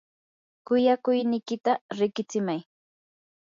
kuyakuynikita 0.65 1.71
riqitsimay. 1.97 2.61